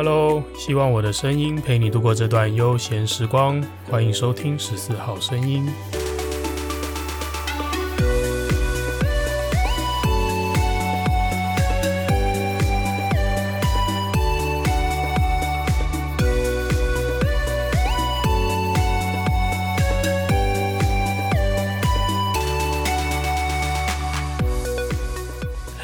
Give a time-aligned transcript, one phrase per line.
[0.00, 3.60] Hello，希望我的声音陪你度过这段悠闲时光。
[3.90, 5.66] 欢迎收听十四号声音。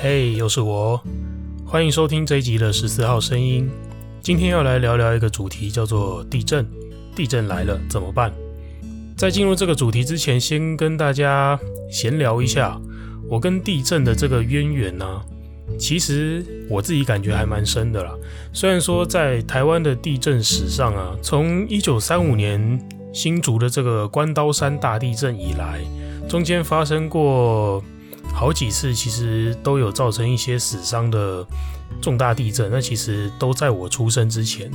[0.01, 1.03] 嘿又是我，
[1.67, 3.69] 欢迎收听这一集的十四号声音。
[4.25, 6.67] 今天要来聊聊一个主题，叫做地震。
[7.15, 8.33] 地震来了怎么办？
[9.19, 11.61] 在进入这个主题之前，先跟大家
[11.91, 12.81] 闲聊一下，
[13.29, 15.21] 我跟地震的这个渊源呢、
[15.79, 18.15] 其实我自己感觉还蛮深的啦。
[18.51, 25.83] 虽然说在台湾的地震史上啊，从一九三五年新竹的这个关刀山大地震以来，
[26.31, 27.85] 中间发生过。
[28.35, 31.47] 好几次其实都有造成一些死伤的
[32.03, 34.71] 重大地震，那其实都在我出生之前。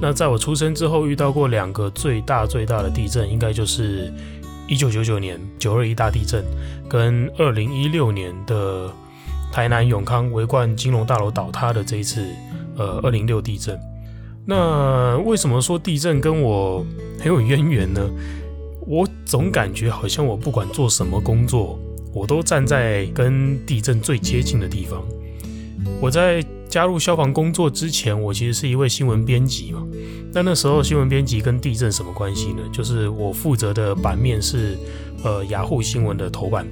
[0.00, 4.12] 那在我出生之后遇到过两个最大最大的地震，应该就是
[4.66, 6.44] 一九九九年九二一大地震，
[6.88, 8.90] 跟二零一六年的
[9.52, 12.26] 台南永康维冠金融大楼倒塌的这一次
[12.76, 13.78] 呃二零六地震。
[14.44, 16.84] 那为什么说地震跟我
[17.18, 18.02] 很有渊源呢？
[18.86, 21.78] 我总感觉好像我不管做什么工作。
[22.14, 25.02] 我都站在跟地震最接近的地方。
[26.00, 29.86] 我在加入消防工作之前，我其实是一位新闻编辑嘛。
[30.32, 32.62] 那那时候新闻编辑跟地震什么关系呢？
[32.72, 34.78] 就是我负责的版面是
[35.22, 36.66] 呃雅虎新闻的头版。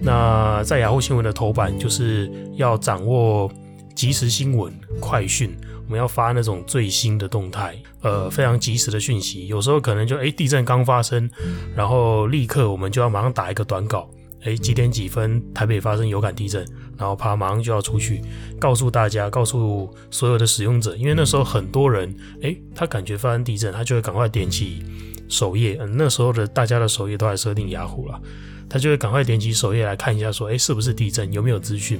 [0.00, 3.50] 那在雅虎新闻的头版，就是要掌握
[3.94, 5.54] 即时新闻快讯，
[5.86, 9.46] 我们要发那种最新的动态，呃非常及时的讯息。
[9.46, 11.30] 有时候可能就诶地震刚发生，
[11.76, 14.08] 然后立刻我们就要马上打一个短稿。
[14.44, 16.64] 诶，几点几分台北发生有感地震，
[16.96, 18.20] 然后啪，马上就要出去
[18.60, 24.82] 告诉大家，告诉所有的使用者，因为那时候很多人，诶，他感觉发生地震，他就会赶快点起
[25.28, 28.20] 首页，嗯，那时候的大家的首页都还设定雅虎了，
[28.68, 31.98] 他就会赶快点起首页来看一下，说，诶，是不是地震，有没有资讯？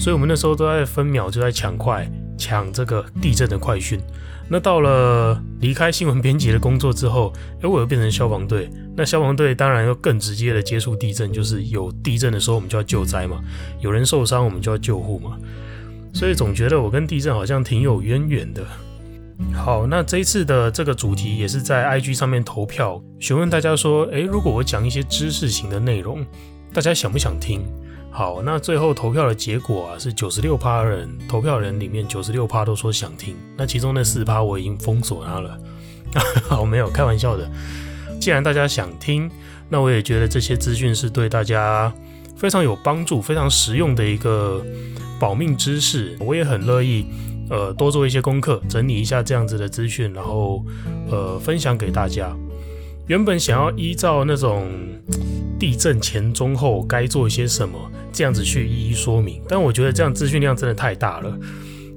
[0.00, 4.00] 所以我们那时候都在分秒就在抢快，抢这个地震的快讯。
[4.48, 7.32] 那到了离开新闻编辑的工作之后，
[7.62, 8.68] 诶，我又变成消防队。
[8.96, 13.40] 那消防队当然要更直接的接触地震，就是有地震的时候我们就要救灾嘛，
[13.80, 15.36] 有人受伤我们就要救护嘛。
[16.12, 18.64] 所以总觉得我跟地震好像挺有渊源的。
[19.52, 26.24] 好，那这一次的这个主题也是在 IG 上面投票，询问大家说，诶，如果我讲一些知识型的内容，
[26.72, 27.62] 大家想不想听？
[28.16, 33.34] 好，那最后投票的结果啊，是九十六趴人，投票人里面九十六趴都说想听。
[33.56, 35.58] 那其中那四趴我已经封锁他了。
[36.48, 37.50] 好，没有开玩笑的。
[38.20, 39.28] 既然大家想听，
[39.68, 41.92] 那我也觉得这些资讯是对大家
[42.36, 44.64] 非常有帮助、非常实用的一个
[45.18, 46.16] 保命知识。
[46.20, 47.06] 我也很乐意，
[47.50, 50.64] 呃，多做一些功课，整理一下这样子的资讯，然后
[51.10, 52.32] 呃分享给大家。
[53.08, 54.68] 原本想要依照那种
[55.64, 57.90] 地震前、中、后该做一些什么。
[58.12, 61.38] 这样子去一一说明，但我觉得这样资讯量真的太大了，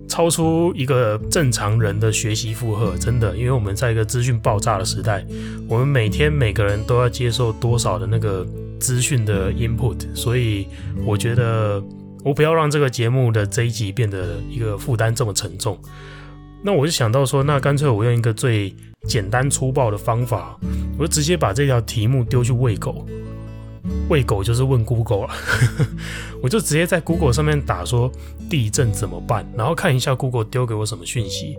[0.07, 3.35] 超出一个正常人的学习负荷，真的。
[3.35, 5.25] 因为我们在一个资讯爆炸的时代，
[5.67, 8.47] 我们每天每个人都要接受多少的那个
[8.79, 10.65] 资讯的 input，所以
[11.05, 11.83] 我觉得
[12.23, 15.77] 我不要让这个节目的这一集变得一个负担这么沉重。
[16.63, 18.73] 那我就想到说，那干脆我用一个最
[19.07, 20.57] 简单粗暴的方法，
[20.97, 23.05] 我就直接把这条题目丢去喂狗。
[24.09, 25.33] 喂狗就是问 Google 了，
[26.41, 28.11] 我就直接在 Google 上面打说
[28.49, 31.55] 地震怎么办，然后看一下 Google 丢给我什么讯息，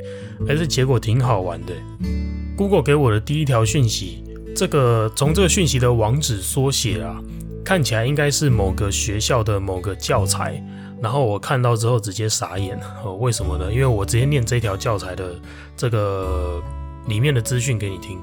[0.46, 1.72] 还是结果挺好玩的。
[2.56, 4.24] Google 给我的第一条讯息，
[4.56, 7.20] 这个从这个讯息的网址缩写啊，
[7.64, 10.62] 看起来应该是某个学校的某个教材，
[11.02, 13.72] 然后我看到之后直接傻眼，哦，为什么呢？
[13.72, 15.34] 因为我直接念这条教材的
[15.76, 16.62] 这个
[17.06, 18.18] 里面的资讯给你听。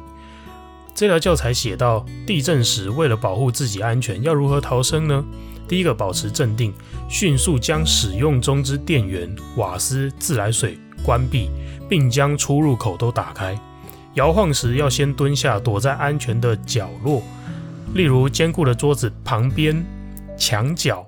[0.96, 5.26] 这条教材写到，地震时为了保护自己安全，要如何逃生呢？
[5.68, 6.74] 第一个，保持镇定，
[7.10, 11.50] 迅速将使用中之电源、瓦斯、自来水关闭，
[11.90, 13.60] 并将出入口都打开。
[14.14, 17.22] 摇晃时要先蹲下，躲在安全的角落，
[17.94, 19.86] 例如坚固的桌子旁边、
[20.38, 21.06] 墙角、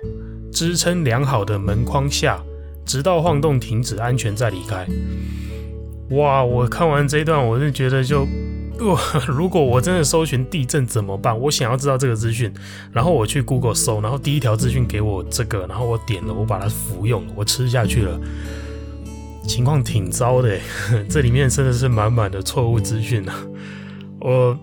[0.51, 2.44] 支撑良好的门框下，
[2.85, 4.85] 直到晃动停止，安全再离开。
[6.09, 6.44] 哇！
[6.44, 8.27] 我看完这一段，我就觉得就。
[9.27, 11.38] 如果我真的搜寻地震怎么办？
[11.38, 12.53] 我想要知道这个资讯，
[12.91, 18.19] 然后我去 Google 搜，然后第一条资讯给我这个，然后我点了，我把它服用了，我吃下去了，
[19.47, 20.57] 情况挺糟的，
[21.09, 23.35] 这里面真的是满满的错误资讯啊！
[24.19, 24.57] 我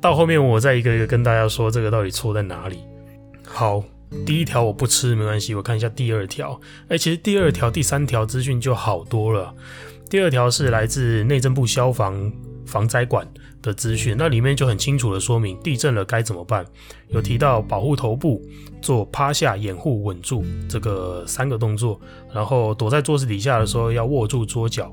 [0.00, 2.78] 到后面我再一个一个跟大家说这个到底错在哪里。
[3.46, 3.82] 好，
[4.24, 9.54] 第一条我不吃没关系，我看一下第二条，哎，其实第二条、第三条资讯就好多了。
[10.08, 12.32] 第二条是来自内政部消防
[12.66, 13.24] 防灾馆
[13.62, 16.64] 的资讯，那里面就很清楚的说明地震了该怎么办，
[17.08, 18.42] 有提到保护头部、
[18.80, 22.00] 做趴下、掩护、稳住这个三个动作，
[22.32, 24.90] 然后躲在桌子底下的时候要握住桌角。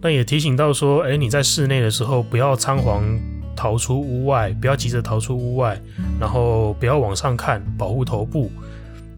[0.00, 3.04] 那也提醒到说，诶，你在室内的时候不要仓皇
[3.54, 5.80] 逃出屋外，不要急着逃出屋外，
[6.18, 8.50] 然后不要往上看，保护头部。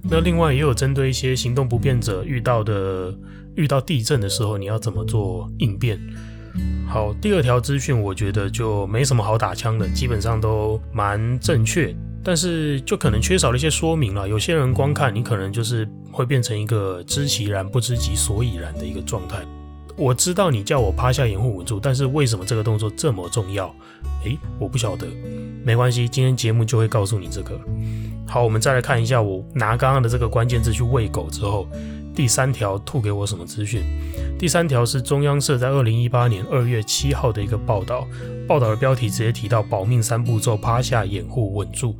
[0.02, 3.16] 那另外也有针对一些行动不便者遇到的
[3.54, 5.98] 遇到地震的时候，你要怎么做应变？
[6.88, 14.28] 好，第二条资讯我觉得就没什么好打枪的，基本上都蛮正确，但是就可能缺少了一些说明了。
[14.28, 19.38] 有些人光看你可能就是会变成一个知其然不知其所以然的一个状态。
[19.96, 23.72] 我知道你叫我趴下掩护稳住，但是为什么这个动作这么重要？
[24.24, 25.06] 诶，我不晓得，
[25.64, 27.58] 没关系，今天节目就会告诉你这个。
[28.26, 31.68] 好，我们再来看一下，我拿刚刚的这个关键字去喂狗之后，
[32.14, 33.82] 第三条吐给我什么资讯？
[34.38, 38.06] 第三条是中央社在二零一八年二月七号的一个报道，
[38.46, 41.96] 报道的标题直接提到保命三步骤：趴下、掩护、稳住。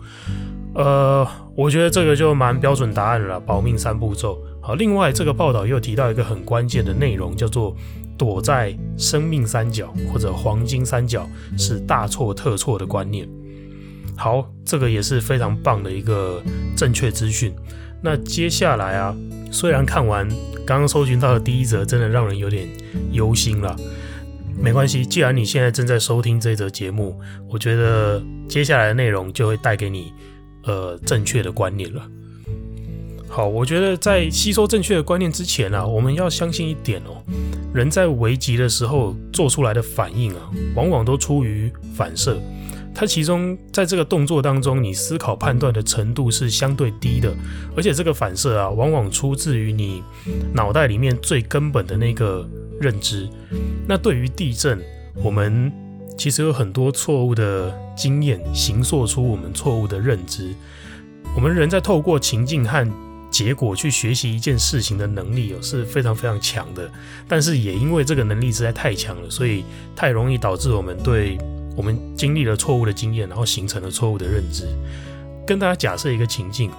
[0.75, 4.39] 呃，我觉得这个就蛮标准答案了，保命三步骤。
[4.61, 7.77] 好，另外这个报道又提到一个很关键的内容，叫做
[8.17, 13.29] 躲在生命三角或者黄金三角是大错特错的观念。
[14.17, 16.43] 好，这个也是非常棒的一个
[16.77, 17.53] 正确资讯。
[18.03, 19.17] 那接下来啊，
[19.55, 20.29] 虽然看完
[20.67, 22.69] 刚刚搜寻到的第一则，真的让人有点
[23.12, 23.77] 忧心了。
[24.61, 27.17] 没关系，既然你现在正在收听这则节目，
[27.49, 30.12] 我觉得接下来的内容就会带给你
[30.65, 32.03] 呃正确的观念了。
[33.29, 37.23] 好，我觉得在吸收正确的观念之前啊，我们要相信一点哦，
[37.73, 42.41] 人在危急的时候做出来的反应啊，往往都出于反射。
[42.94, 47.35] 它其中在这个动作当中，你思考判断的程度是相对低的，
[47.76, 50.02] 而且这个反射啊，往往出自于你
[50.55, 52.49] 脑袋里面最根本的那个
[52.81, 53.29] 认知。
[53.88, 54.81] 那对于地震，
[55.17, 55.73] 我们
[56.17, 60.55] 其实有很多错误的经验，形塑出我们错误的认知。
[61.35, 62.88] 我们人在透过情境和
[63.29, 66.88] 结果去学习一件事情的能力哦，是非常非常强的，
[67.26, 69.64] 但是也因为这个能力实在太强了，所以
[69.96, 71.37] 太容易导致我们对
[71.76, 74.67] 我们经历了错误的经验，然后形成了错误的认知。
[75.47, 76.71] 跟大家假设一个情境，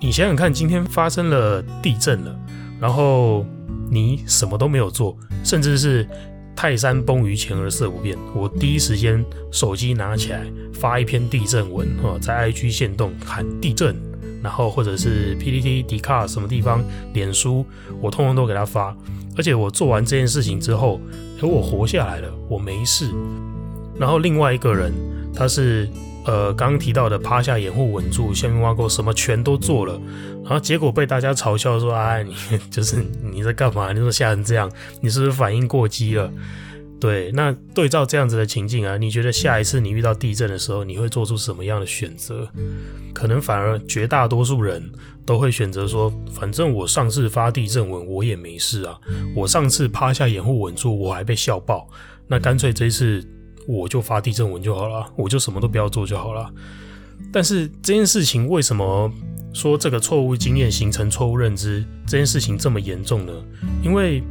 [0.00, 2.34] 你想想看，今天发生了地震了，
[2.80, 3.44] 然后
[3.90, 6.08] 你什么都没有做，甚至是
[6.56, 13.94] 泰山崩于前而色不变，我第一时间手机拿起来发一篇地震文哦，在 IG 限动喊地震。
[14.42, 17.62] 然后或者是 PTT、Dcard 什么地方、脸书，
[18.00, 18.96] 我通通都给他发。
[19.36, 20.98] 而且我做完这件事情之后，
[21.42, 23.10] 诶，我活下来了，我没事。
[24.00, 24.90] 然后另外一个人，
[25.34, 25.86] 他是
[26.24, 30.00] 呃刚刚提到的趴下、掩护、稳住、下面挖沟，什么全都做了。
[30.42, 32.34] 然后结果被大家嘲笑说：“哎，你
[32.72, 33.92] 就是你在干嘛？
[33.92, 34.72] 你怎么吓成这样？
[35.02, 36.32] 你是不是反应过激了？”
[36.98, 42.46] 对，那对照这样子的情境啊，你觉得下一次你遇到地震的时候，你会做出什么样的选择？
[43.14, 44.82] 可能反而绝大多数人
[45.24, 48.98] 都会选择说，反正我上次发地震文我也没事啊，
[49.34, 51.88] 我上次趴下掩护稳住我还被笑爆，
[52.26, 53.26] 那干脆这一次
[53.70, 56.52] 我就发地震文就好了，我就什么都不要做就好了。
[57.32, 59.12] 但是这件事情为什么
[59.52, 63.32] 说这个错误经验形成错误认知这件事情这么严重呢？
[63.82, 64.22] 因为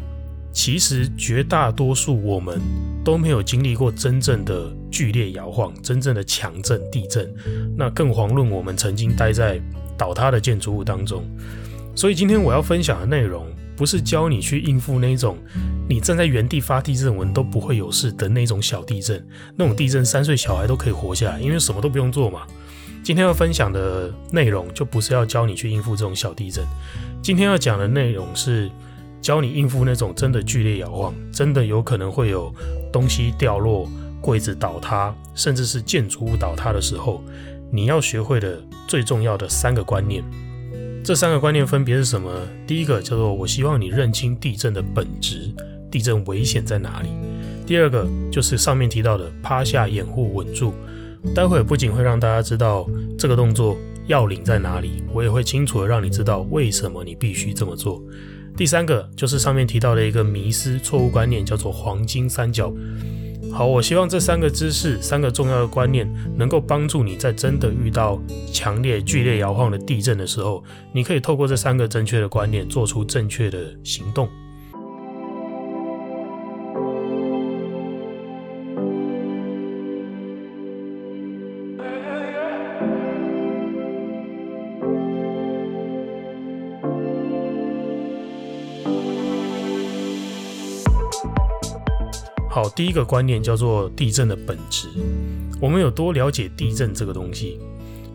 [0.52, 2.60] 其实绝大多数我们
[3.06, 7.32] 都没有经历过真正的剧烈摇晃、真正的强震、地震，
[7.78, 9.62] 那更遑论我们曾经待在
[9.96, 11.24] 倒塌的建筑物当中。
[11.96, 13.46] 所以今天我要分享的内容，
[13.80, 15.38] 不是教你去应付那种
[15.88, 22.42] 你站在原地发地震文都不会有事的那种小地震，那种地震三岁小孩都可以活下来，因为什么都不用做嘛。
[23.02, 26.66] 今天要分享的内容就不是要教你去应付这种小地震，
[27.24, 28.70] 今天要讲的内容是。
[29.22, 32.56] 教你应付那种真的剧烈摇晃，真的有可能会有
[32.90, 33.86] 东西掉落、
[34.22, 37.22] 柜子倒塌，甚至是建筑物倒塌的时候，
[37.70, 40.24] 你要学会的最重要的三个观念。
[41.04, 42.30] 这三个观念分别是什么？
[42.68, 45.52] 第一个叫做我希望你认清地震的本质，
[45.90, 47.10] 地震危险在哪里。
[47.66, 50.74] 第二个就是上面提到的趴下、掩护、稳住。
[51.34, 52.88] 待会不仅会让大家知道
[53.18, 53.76] 这个动作
[54.08, 58.02] 要领在哪里，我也会清楚的让你知道为什么你必须这么做。
[58.56, 62.72] 第三个就是上面提到的一个迷失、错误观念，叫做黄金三角。
[63.52, 68.22] 好，我希望这三个知识、三个重要的观念，能够帮助你在真的遇到
[68.54, 70.64] 强烈、剧烈摇晃的地震的时候，
[70.94, 74.30] 你可以透过这三个正确的观念，做出正确的行动。
[92.80, 94.88] 第一个观念叫做地震的本质。
[95.60, 97.60] 我们有多了解地震这个东西？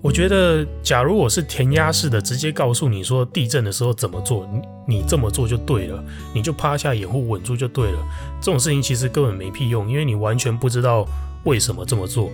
[0.01, 4.49] 我觉得，假如我是填鸭式的，直接告诉你说地震的时候怎么做，
[4.87, 6.03] 你你这么做就对了，
[6.35, 7.99] 你就趴下掩护稳住就对了。
[8.41, 11.07] 这种事情其实根本没屁用，因为你完全不知道
[11.45, 12.31] 为什么这么做。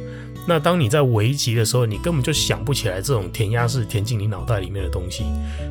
[0.47, 5.25] 那当你在危急的时候，你根本就想不起来这种填鸭式填进你脑袋里面的东西。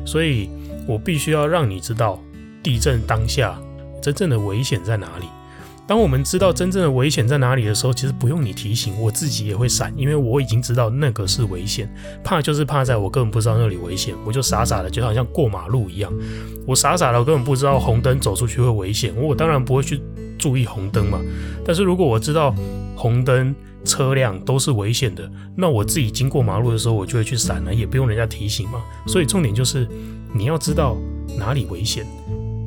[0.04, 0.50] 所以
[0.86, 2.22] 我必须要让你知道，
[2.62, 3.58] 地震当下
[4.02, 5.24] 真正的危险在哪里。
[5.90, 11.92] 当我们知道真正的危险在哪里的时候，其实不用你提醒，我自己也会闪，因为我已经知道那个是危险。
[12.22, 16.12] 怕就是怕在我根本不知道那里危险，我就傻傻的，就好像过马路一样，
[16.64, 20.00] 我傻傻的，我根本不知道红灯走出去会危险，我当然不会去
[20.38, 21.18] 注意红灯嘛。
[21.64, 22.54] 但是如果我知道
[22.94, 23.52] 红灯
[23.84, 28.80] 车辆都是危险的，那我自己经过马路的时候，我就会去闪了，也不用人家提醒嘛。
[29.08, 29.88] 所以重点就是
[30.32, 30.96] 你要知道
[31.36, 32.06] 哪里危险。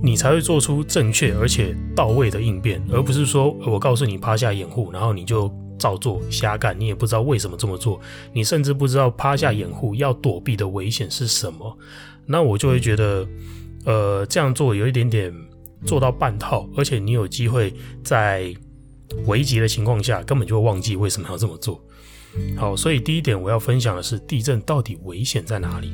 [0.06, 8.02] 你才会做出正确而且到位的应变，而不是说我告诉你趴下掩护，然后你就照做瞎干，你也不知道为什么这么做，
[8.34, 11.78] 你甚至不知道趴下掩护要躲避的危险是什么，
[12.26, 13.26] 那我就会觉得，
[13.86, 15.34] 呃，这样做有一点点
[15.86, 18.54] 做到半套，而且你有机会在
[19.26, 21.82] 危急的情况下根本就忘记为什么要这么做。
[22.58, 25.94] 好，所以第一点我要分享的是地震到底危险在哪里？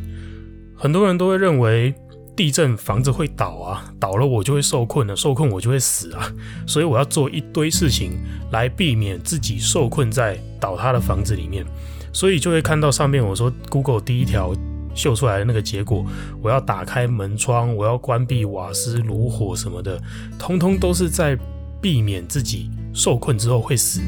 [0.75, 1.93] 很多人都会认为。
[2.39, 6.33] 地震房子会倒啊，倒了我就会受困了，受困我就会死啊，
[6.65, 8.13] 所以我要做一堆事情
[8.53, 11.65] 来避免自己受困在倒塌的房子里面，
[12.13, 14.55] 所以就会看到上面我说 Google 第一条
[14.95, 16.05] 秀出来的那个结果，
[16.41, 20.01] 我要打开门窗，我要关闭瓦斯炉火什么的，
[20.37, 21.37] 通通都是在
[21.81, 23.99] 避免自己受困之后会死。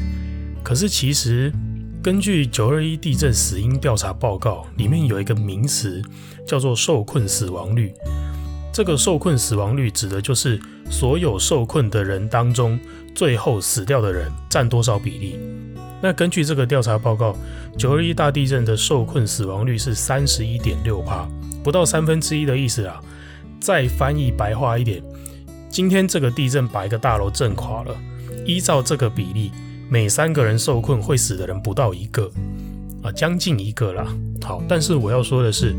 [0.62, 1.52] 可是其实
[2.02, 6.02] 根据九二一地震死因调查报告里面有一个名词
[6.44, 7.94] 叫做受困死亡率。
[8.72, 12.76] 这个受困死亡率指的就是所有受困的人当中，
[13.14, 15.38] 最后死掉的人占多少比例。
[16.02, 17.36] 那根据这个调查报告，
[17.78, 21.28] 九二一大地震的受困死亡率是三十一点六趴，
[21.62, 23.00] 不到三分之一的意思啊。
[23.60, 25.00] 再翻译白话一点，
[25.68, 27.96] 今天这个地震把一个大楼震垮了，
[28.44, 29.52] 依照这个比例，
[29.92, 32.32] 每三个人受困会死的人不到一个
[33.02, 34.06] 啊，将近一个啦。
[34.42, 35.74] 好，但是我要说的是。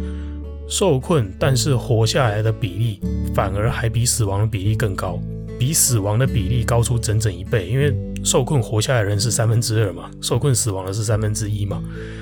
[0.66, 3.00] 受困但是活下来的比例
[3.36, 5.20] 反而还比死亡的比例更高，
[5.60, 7.68] 比死亡的比例高出整整一倍。
[7.68, 7.94] 因为
[8.24, 11.82] 受困活下来的人是三分之二嘛，受困死亡的是三分之一嘛。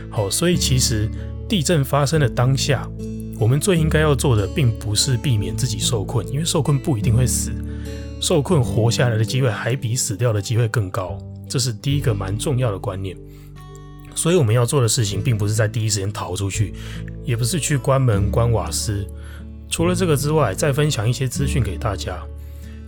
[0.10, 1.10] 好，所以其实
[1.48, 2.90] 地震发生的当下，
[3.38, 7.52] 我们最应该要做的，并不是避免自己受困，因为受困不一定会死，
[8.22, 11.16] 受困活下来的机会还比死掉的机会更高，
[11.52, 13.14] 这是第一个蛮重要的观念。
[14.16, 16.74] 所以我们要做的事情，并不是在第一时间逃出去，
[17.26, 19.06] 也不是去关门关瓦斯。
[19.70, 22.18] 除了这个之外，再分享一些资讯给大家。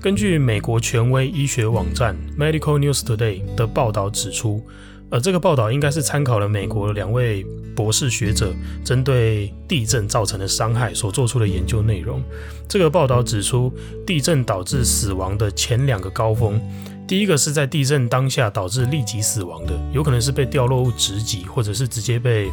[0.01, 4.62] 根据美国权威医学网站 Medical News Today 的报道指出，
[5.10, 8.53] 呃，这个报道应该是参考了美国两位博士学者
[8.84, 12.22] 针对地震造成的伤害所做出的研究内容。
[12.67, 13.74] 这个报道指出，
[14.05, 16.62] 地震导致死亡的前两个高峰。
[17.05, 22.50] 第一个是在地震当下导致立即死亡的，有可能是被掉落物直击，或者是直接被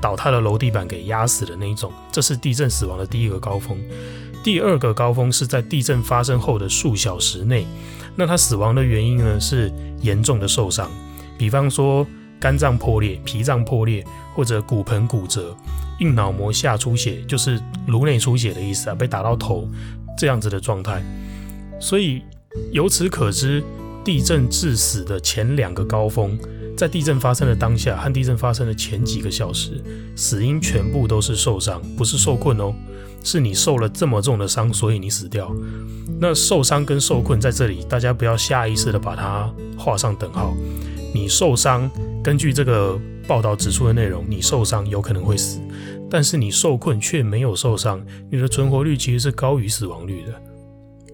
[0.00, 3.78] 倒塌的楼地板给压死的那一种，这是地震死亡的第一个高峰。
[4.42, 7.64] 第二个高峰是在地震发生后的数小时内，
[8.16, 10.90] 那他死亡的原因呢是严重的受伤，
[11.38, 12.04] 比方说
[12.40, 14.04] 肝脏破裂、脾脏破裂，
[14.34, 15.56] 或者骨盆骨折、
[16.00, 19.68] 硬脑膜下出血，就是颅内出血的意思啊，被打到头
[20.18, 21.00] 这样子的状态。
[21.80, 22.20] 所以
[22.72, 23.62] 由此可知。
[24.04, 26.36] 地震致死的前两个高峰，
[26.76, 29.80] 在地震发生的当下和地震发生的前几个小时，
[30.16, 32.74] 死因全部都是受伤，不是受困哦，
[33.22, 35.54] 是你受了这么重的伤，所以你死掉。
[36.18, 40.52] 那受伤跟受困在这里，大家不要下意识的把它画上等号。
[41.14, 41.88] 你受伤，
[42.24, 45.60] 根据这个报道指出的内容，你受伤有可能会死，
[46.10, 50.34] 但是你受困却没有受伤，你的存活率其实是高于死亡率的。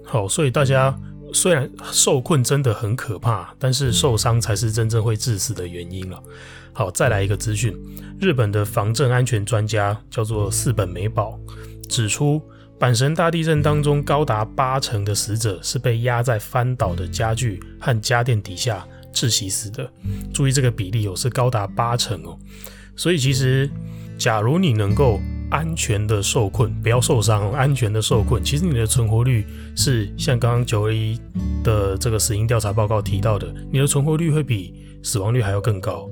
[0.05, 0.99] 好，所以大家。
[1.33, 6.23] 虽然受困真的很可怕，但是受伤才是真正会致死的原因了。
[6.73, 7.77] 好，再来一个资讯，
[8.21, 11.39] 日本的防震安全专家叫做四本美保，
[11.89, 12.41] 指出
[12.79, 19.91] 阪神大地震当中高达八成的死者是被压在翻倒的家具和家电底下窒息死的。
[20.33, 22.39] 注意这个比例哦，是高达八成哦。
[22.95, 23.69] 所以其实，
[24.17, 25.21] 假如你能够
[25.51, 28.43] 安全的受困，不要受伤，安全的受困。
[28.45, 31.19] 其实你的存活率是像刚刚九二一
[31.65, 36.09] 的这个死因调查报告提到的，你的存活率会比死亡率还要更高。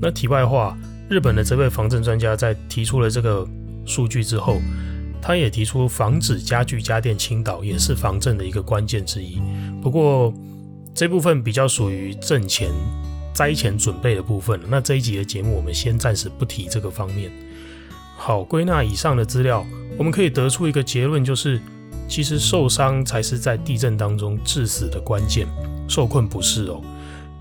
[0.00, 0.76] 那题外话，
[1.08, 3.46] 日本的这位防震专家在提出了这个
[3.86, 4.60] 数据之后，
[5.22, 9.40] 他也提出防止家具家电倾倒也是防震的一个关键之一。
[9.82, 10.32] 不过
[10.94, 12.70] 这部分比较属于震前
[13.32, 14.60] 灾前准备的部分。
[14.68, 17.30] 那这一集的节目，我们先暂时不提这个方面。
[18.16, 19.66] 好，归纳以上的资料，
[19.98, 21.60] 我们可以得出一个结论，就是
[22.08, 25.46] 其实受伤才是在地震当中致死的关键，
[25.88, 26.80] 受困不是哦。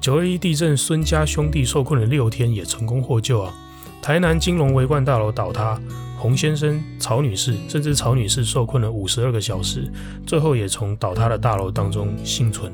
[0.02, 3.54] 九二一地震，孙家兄弟受困了六天，也成功获救啊。
[4.02, 5.80] 台南金龙维冠大楼倒塌，
[6.18, 9.90] 洪先生、曹女士，甚至曹女士受困了五十二个小时，
[10.28, 12.70] 最后也从倒塌的大楼当中幸存。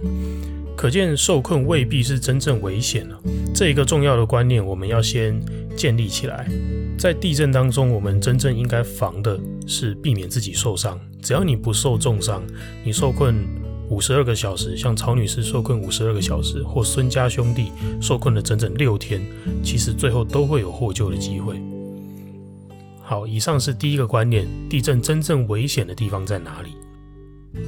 [0.80, 3.22] 可见受困未必是真正危险了。
[3.54, 5.38] 这一个重要的观念，我们要先
[5.76, 6.50] 建立起来。
[6.98, 10.98] 在地震当中，我们真正应该防的是避免自己受伤。
[11.22, 12.42] 只要你不受重伤，
[12.82, 13.46] 你受困
[13.90, 19.22] 五十二个小时，像曹女士受困五十二个小时，或孙家兄弟受困了整整六天，
[19.62, 21.62] 其实最后都会有获救的机会。
[23.02, 26.70] 好，以上是第一个观念，地震真正危险的地方在哪里？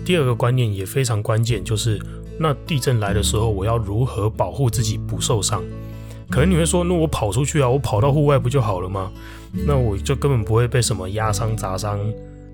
[0.06, 2.00] 第二个观念也非常关键，就是
[2.42, 5.64] 那地震来的时候，我要如何保护自己不受伤？
[6.30, 9.12] 可能你会说，那我跑出去啊，我跑到户外不就好了吗？
[9.68, 12.00] 那我就根本不会被什么压伤、砸伤。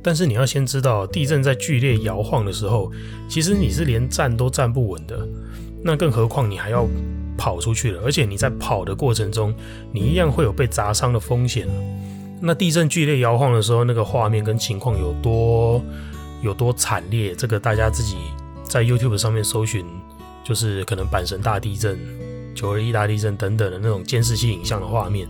[0.03, 2.91] 但是你要先知道，地震在剧烈摇晃的时候，
[3.29, 5.27] 其实你是连站都站不稳的。
[5.83, 6.87] 那更何况你还要
[7.37, 9.53] 跑出去了，而且你在跑的过程中，
[9.93, 11.67] 你一样会有被砸伤的风险。
[12.41, 15.81] 那地震剧烈摇晃的时候，那个画面跟情况有多
[16.41, 18.15] 有多惨烈，这个大家自己
[18.67, 19.85] 在 YouTube 上面搜寻，
[20.43, 21.97] 就是可能阪神大地震、
[22.53, 25.27] 九二一大地震等等的那种监视器影像的画面。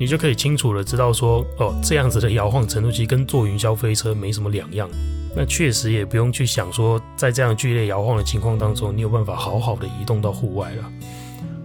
[0.00, 4.88] 你就可以清楚的知道说，哦，这样子的摇晃程度其实跟坐云霄飞车没什么两样。
[5.36, 10.92] 那确实也不用去想说，在这样剧烈摇晃的情况当中，你有办法好好的移动到户外了。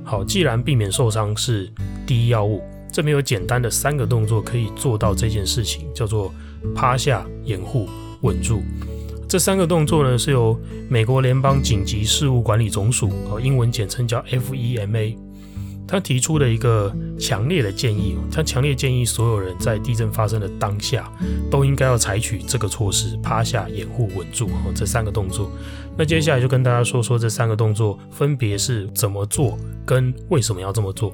[0.04, 1.72] 好，既然避免受伤是
[2.08, 2.62] 第一要务，
[2.92, 6.34] 这边有简单的三个动作可以做到这件事情，叫做
[6.74, 7.88] 趴下、掩护、
[8.22, 8.64] 稳住。
[9.34, 10.56] 这三个动作呢，是由
[10.88, 15.18] 美国联邦紧急事务管理总署，哦，英文简称叫 FEMA。
[15.88, 21.12] 他提出了一个强烈的建议，他强烈建议所有人在地震发生的当下，
[21.50, 25.52] 都应该要采取这个措施：趴下、掩护、稳住，哦这三个动作。
[25.98, 31.12] 那接下来就跟大家说说这三个动作分别是怎么做，跟为什么要这么做。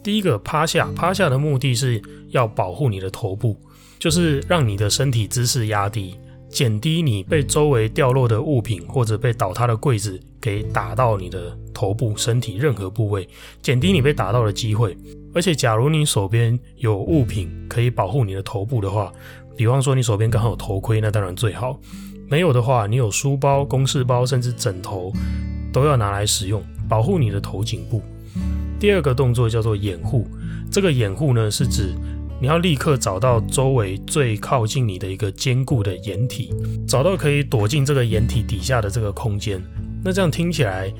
[0.00, 3.56] 第一个，趴下，趴下的目的是要保护你的头部，
[3.98, 6.14] 就是让你的身体姿势压低。
[6.58, 13.28] 减低你被周围掉落的物品或者被倒塌的柜子给打到你的头部、身体任何部位，
[13.62, 14.98] 减低你被打到的机会。
[15.32, 19.12] 而且，假如你手边有物品可以保护你的头部的话，
[19.56, 21.78] 比方说你手边刚好有头盔，那当然最好。
[22.28, 25.12] 没有的话，你有书包、公事包，甚至枕头，
[25.72, 28.02] 都要拿来使用，保护你的头颈部。
[28.80, 30.26] 第二个动作叫做掩护，
[30.72, 31.94] 这个掩护呢是指。
[32.40, 36.54] 你要立刻找到周围最靠近你的一个坚固的掩体，
[36.86, 39.60] 找到可以躲进这个掩体底下的这个空间。
[40.04, 40.92] 那这样听起来，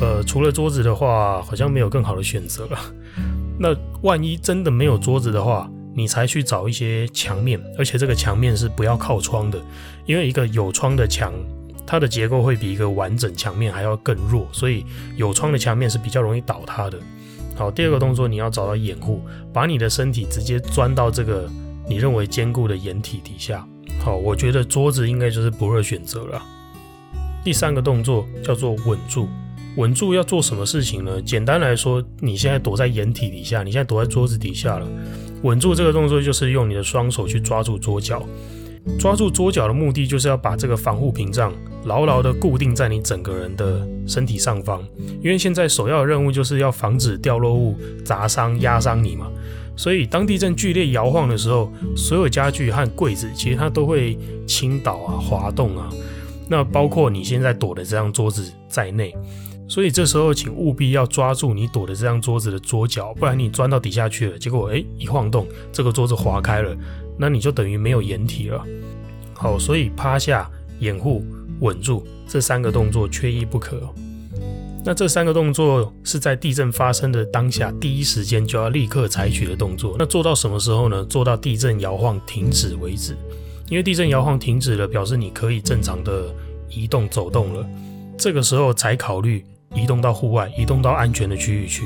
[0.00, 2.78] 呃，除了桌子的话，好像没有更好的选择了。
[3.60, 9.60] 那万一真的没有桌子的话，你才去找一些墙面，而且这个墙面是不要靠窗的，
[10.06, 11.30] 因为一个有窗的墙，
[11.86, 14.82] 它的结构会比一个完整墙面还要更弱，所以
[15.16, 16.98] 有窗的墙面是比较容易倒塌的。
[17.56, 21.48] 好，第二个动作你要找到掩护，把你的身体直接钻到这个
[21.88, 23.66] 你认为坚固的掩体底下。
[23.98, 26.42] 好，我觉得桌子应该就是不二选择了。
[27.42, 29.26] 第三个动作叫做稳住，
[29.76, 31.22] 稳住要做什么事情呢？
[31.22, 34.86] 简单来说，你现在躲在掩体底下，你现在躲在桌子底下了。
[35.42, 38.22] 稳住这个动作就是用你的双手去抓住桌角。
[38.98, 41.52] 抓住桌角的目的就是要把这个防护屏障
[41.84, 44.82] 牢牢地固定在你整个人的身体上方，
[45.22, 49.28] 因为现在首要的任务就是要防止掉落物砸伤、压伤你嘛。
[49.76, 55.90] 所以当地震剧烈摇晃的时候，所有家具和柜子其实它都会倾倒啊、滑动啊，
[56.48, 59.14] 那包括你现在躲的这张桌子在内。
[59.68, 66.76] 所以这时候请务必要抓住你躲的这张桌子的桌角，不然你钻到底下去了，结果诶一晃动，这个桌子滑开了。
[67.18, 68.64] 那你就等于没有掩体了。
[69.34, 70.50] 好，所以趴下、
[70.80, 71.24] 掩护、
[71.60, 73.82] 稳住这三个动作缺一不可。
[74.84, 79.96] 那这三个动作是在地震发生的当下第一时间就要立刻采取的动作。
[79.98, 81.04] 那做到什么时候呢？
[81.06, 83.16] 做到地震摇晃停止为止。
[83.68, 86.32] 因为地震摇晃停止了，表示你可以正常的
[86.70, 87.66] 移动走动了。
[88.16, 89.44] 这个时候才考虑
[89.76, 91.84] 移动到户外，移动到安全的区域去。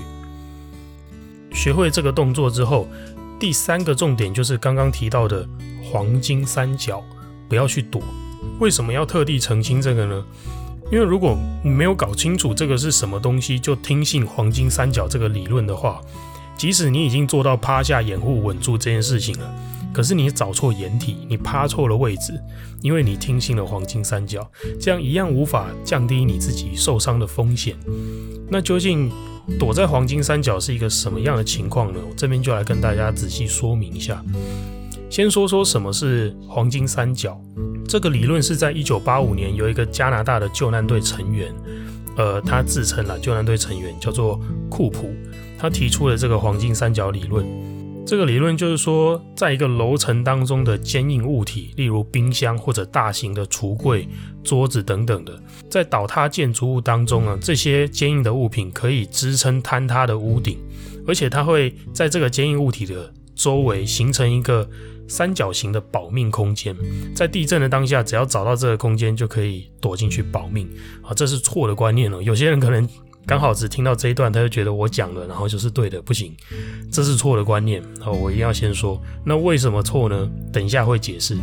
[1.52, 2.86] 学会这个动作之后。
[3.40, 5.48] 第三个重点就是刚刚提到的
[5.82, 7.02] 黄金三角，
[7.48, 8.02] 不要去躲。
[8.58, 10.22] 为什么要特地澄清这个呢？
[10.92, 16.02] 因为如果没有搞清楚这个是什么东西，就听信黄金三角这个理论的话，
[16.60, 19.50] 即使你已经做到趴下掩护稳住这件事情了，
[19.94, 22.38] 可是你找错掩体，你趴错了位置，
[22.82, 24.46] 因为你听信了黄金三角，
[24.78, 27.74] 这样一样无法降低你自己受伤的风险。
[28.50, 29.10] 那究竟
[29.58, 31.98] 躲在黄金三角是一个什么样的情况呢？
[32.06, 34.22] 我这边就来跟大家仔细说明一下。
[35.08, 37.40] 先说说什么是黄金三角，
[37.88, 41.54] 这个理论是在一九八五年有一个加拿大的救难队成员，
[42.18, 45.10] 呃，他自称了救难队成员，叫做库普。
[45.60, 47.44] 他提出了这个黄金三角理论。
[48.06, 54.08] 这个理论就是说，在一个楼层当中的坚硬物体，例如冰箱或者大型的橱柜、
[54.42, 60.58] 桌子等等的，在倒塌建筑物当中呢，这些坚硬的物品可以支撑坍塌的屋顶，
[61.06, 64.68] 而且它会在这个坚硬物体的周围形成一个
[65.06, 66.74] 三角形的保命空间。
[67.14, 70.66] 在地震的当下，只要找到这个空间，就可以躲进去保命。
[71.02, 72.20] 啊，这是错的观念了。
[72.22, 72.88] 有些人可能。
[73.30, 76.34] 刚好只听到这一段，他就觉得我讲了，然后就是对的，不行，
[76.90, 77.80] 这是错的观念。
[78.00, 80.28] 好，我一定要先说，那为什么错呢？
[80.52, 81.36] 等一下会解释。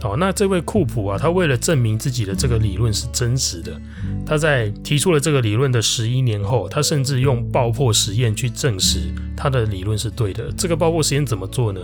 [0.00, 3.78] 好，那这位库普啊，他为了证明自己的这个理论是真实的，
[4.24, 9.00] 他在提出了这个理论的十一年后，他甚至用爆破实验去证实
[9.36, 10.50] 他的理论是对的。
[10.56, 11.82] 这个爆破实验怎么做呢？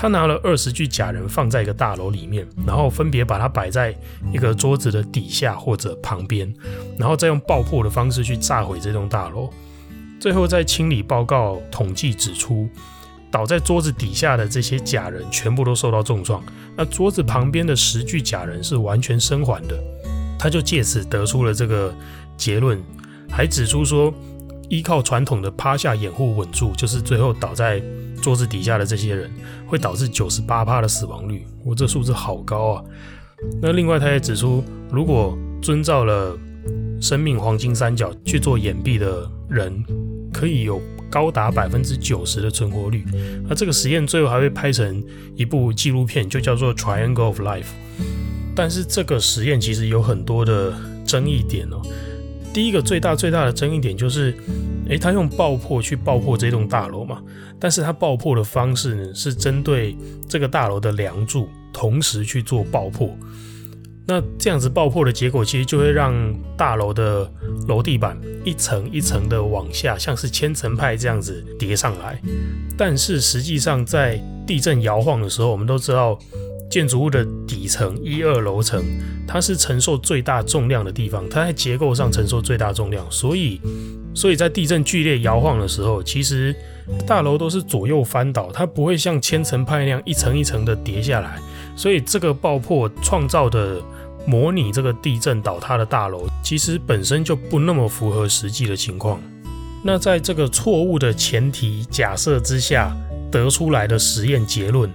[0.00, 3.94] 他拿了二十具假人放在一个大楼里面，然后分别把它摆在
[4.32, 6.50] 一个桌子的底下或者旁边，
[6.96, 9.50] 然后再用爆破的方式去炸毁这栋大楼。
[10.18, 12.66] 最后在清理报告统计指出，
[13.30, 16.42] 倒在桌子底下的这些假人全部都受到重创，
[16.74, 19.78] 那桌子旁边的十具假人是完全生还的。
[20.38, 21.94] 他就借此得出了这个
[22.38, 22.82] 结论，
[23.30, 24.10] 还指出说，
[24.70, 27.82] 依靠传统的趴下掩护稳住，就是最后倒在。
[28.20, 29.30] 桌子底下的这些人
[29.66, 32.84] 会导致九十八趴的死亡率，我这数字好高啊！
[33.60, 36.38] 那另外他也指出，如果遵照了
[37.00, 39.82] 生命黄金三角去做掩蔽的人，
[40.32, 40.80] 可以有
[41.10, 43.04] 高达百分之九十的存活率。
[43.48, 45.02] 那这个实验最后还会拍成
[45.34, 47.62] 一部纪录片，就叫做《Triangle of Life》。
[48.54, 50.74] 但是这个实验其实有很多的
[51.06, 51.80] 争议点哦。
[52.52, 54.34] 第一个最大最大的争议点就是。
[54.88, 57.22] 诶，他用爆破去爆破这栋大楼嘛？
[57.60, 59.96] 但是他爆破的方式呢，是针对
[60.28, 63.08] 这个大楼的梁柱同时去做爆破。
[64.04, 66.12] 那这样子爆破的结果，其实就会让
[66.56, 67.30] 大楼的
[67.68, 72.20] 楼地板一层一层的往下，像是千层派这样子叠上来。
[72.76, 76.18] 但是实际上，在地震摇晃的时候，我们都知道。
[76.70, 78.80] 建筑物的底层一二楼层，
[79.26, 83.60] 它是承受最大重量的地方，它在结构上承受最大重量，所以，
[84.14, 86.54] 所以在地震剧烈摇晃的时候，其实
[87.04, 91.40] 大楼都是左右翻倒，它不会像千层派那样一层一层的叠下来，
[91.74, 93.82] 所以这个爆破创造的
[94.24, 99.20] 模拟这个地震倒塌的大楼，其实本身就不那么符合实际的情况。
[99.82, 102.94] 那在这个错误的前提假设之下
[103.28, 104.88] 得出来的实验结论。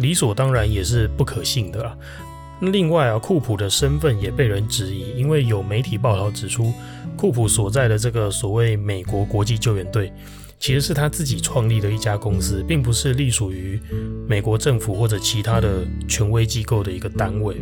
[0.00, 1.96] 理所当然也是不可信的啦。
[2.60, 6.72] 另外啊，库普的身份也被人质疑，因为有媒体报道指出，
[7.16, 10.12] 库普所在的这个所谓美国国际救援队，
[10.58, 13.80] 其实是他自己创立的一家公司，并不是隶属于
[14.28, 17.56] 美国政府或者其他的权威机构的一个单位。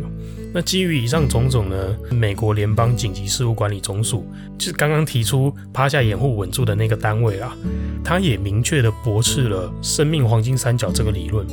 [0.53, 7.55] 那基于以上种种呢，美国联邦紧急事务管理总署就是刚刚提出趴下掩护稳住的那个单位啊，
[8.03, 11.47] 他也明确的驳斥了生命黄金三角这个理论。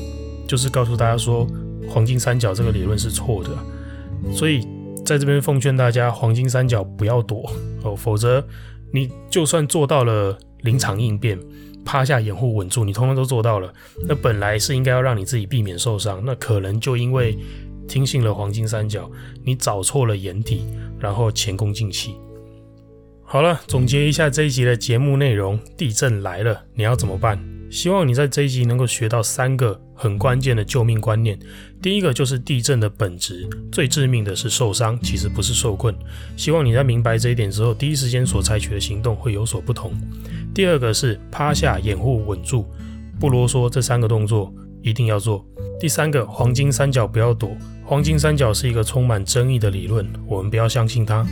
[0.46, 1.46] 就是告诉大家说，
[1.88, 3.50] 黄金三角这个理论是错的，
[4.32, 4.66] 所以
[5.04, 7.50] 在这边奉劝大家，黄金三角不要躲
[7.82, 8.44] 哦，否则
[8.92, 11.38] 你就算做到了临场应变、
[11.84, 13.72] 趴下掩护稳住，你通通都做到了，
[14.08, 17.36] 那本来是应该要让你自己避免受伤，那可能就因为
[17.88, 19.10] 听信了黄金三角，
[19.44, 20.64] 你找错了掩体，
[20.98, 22.14] 然后前功尽弃。
[23.22, 27.55] 好了，总结一下这一集的节目内容：地震来了，你要怎么办？
[27.70, 31.38] 希望你在这一集能够学到三个很关键的救命观念。
[31.82, 35.94] 第一个就是地震的本质，最致命的是受伤，其实不是受困。
[36.36, 39.92] 希望你在明白这一点之后，第一时间所采取的行动会有所不同。
[40.54, 42.64] 第二个是趴下、掩护、稳住，
[43.20, 44.52] 不啰嗦，这三个动作
[44.82, 45.44] 一定要做。
[45.78, 51.26] 第三个，黄金三角不要躲，黄金三角是一个充满争议的理论，我们不要相信它。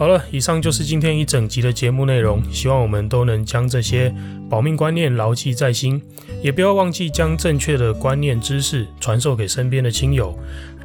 [0.00, 2.42] 好了，以上就是今天一整集的节目内容。
[2.50, 4.10] 希望我们都能将这些
[4.48, 6.00] 保命观念牢记在心，
[6.42, 10.34] 也不要忘记将正确的观念知识传授给身边的亲友，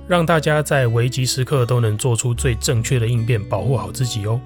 [0.05, 4.37] 让大家在危急时刻都能做出最正确的应变，保护好自己哦。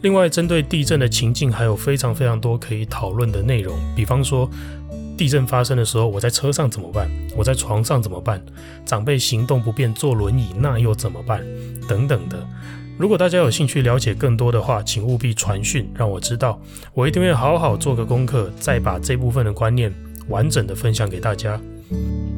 [0.00, 4.48] 另外，针对地震的情境，还有非常非常多可以讨论的内容，比方说，
[5.14, 7.06] 地震发生的时候，我在车上怎么办？
[7.36, 8.42] 我在床上怎么办？
[8.86, 11.44] 长辈行动不便，坐轮椅，那又怎么办？
[11.86, 12.42] 等等的。
[13.00, 16.60] 如果大家有兴趣了解更多的话，请务必传讯让我知道，
[16.92, 19.90] 我一定会好好做个功课，再把这部分的观念
[20.28, 21.58] 完整的分享给大家。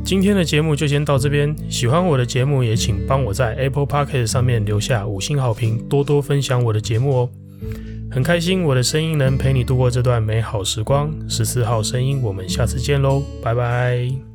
[0.05, 7.31] 今天的节目就先到这边，喜欢我的节目也请帮我在 Apple Podcast 上面留下五星好评，多多分享我的节目哦。
[8.09, 11.13] 很开心我的声音能陪你度过这段美好时光。
[11.29, 14.32] 十四号声音，我们下次见喽，拜拜。